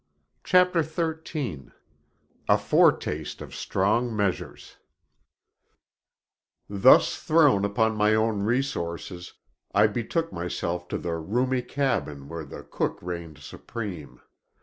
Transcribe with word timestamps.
CHAPTER 0.43 0.81
XIII—A 0.81 2.57
FORETASTE 2.57 3.39
OF 3.39 3.53
STRONG 3.53 4.15
MEASURES 4.17 4.77
Thus 6.67 7.21
thrown 7.21 7.63
upon 7.63 7.95
my 7.95 8.15
own 8.15 8.41
resources, 8.41 9.33
I 9.75 9.85
betook 9.85 10.33
myself 10.33 10.87
to 10.87 10.97
the 10.97 11.13
roomy 11.17 11.61
cabin 11.61 12.29
where 12.29 12.45
the 12.45 12.63
cook 12.63 12.97
reigned 13.03 13.37
supreme. 13.37 14.19